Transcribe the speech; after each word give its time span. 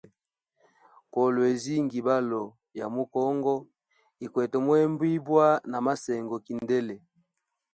Kolwezi 1.13 1.73
ngibalo 1.85 2.43
ya 2.79 2.85
mu 2.93 3.03
kongo, 3.13 3.55
ikwete 4.25 4.57
muhembibwa 4.65 5.45
na 5.69 5.77
masengo 5.85 6.35
kindele. 6.45 6.95